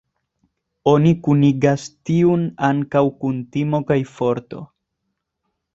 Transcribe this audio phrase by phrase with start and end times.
[0.93, 4.69] Oni kunigas tiun ankaŭ kun timo kaj forto.